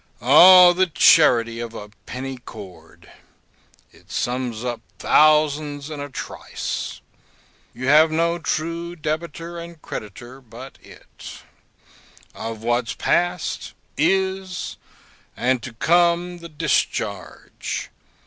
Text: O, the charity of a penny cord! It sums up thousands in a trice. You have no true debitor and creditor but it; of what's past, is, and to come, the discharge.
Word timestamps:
O, 0.19 0.73
the 0.73 0.87
charity 0.87 1.59
of 1.59 1.75
a 1.75 1.89
penny 2.07 2.37
cord! 2.39 3.11
It 3.91 4.09
sums 4.11 4.65
up 4.65 4.81
thousands 4.97 5.91
in 5.91 5.99
a 5.99 6.09
trice. 6.09 7.01
You 7.75 7.85
have 7.85 8.09
no 8.09 8.39
true 8.39 8.95
debitor 8.95 9.59
and 9.59 9.79
creditor 9.79 10.41
but 10.41 10.79
it; 10.81 11.43
of 12.33 12.63
what's 12.63 12.95
past, 12.95 13.75
is, 13.95 14.77
and 15.37 15.61
to 15.61 15.71
come, 15.71 16.39
the 16.39 16.49
discharge. 16.49 17.91